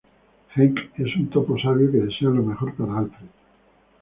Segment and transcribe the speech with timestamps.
[0.55, 3.27] Henk es un topo sabio que desea lo mejor para Alfred.